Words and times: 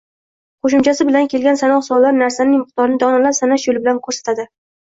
Qoʻshimchasi 0.65 1.05
bilan 1.09 1.29
kelgan 1.33 1.59
sanoq 1.61 1.85
sonlar 1.89 2.17
narsaning 2.23 2.65
miqdorini 2.65 2.99
donalab 3.07 3.39
sanash 3.43 3.67
yoʻli 3.71 3.85
bilan 3.87 4.01
koʻrsatadi 4.09 4.49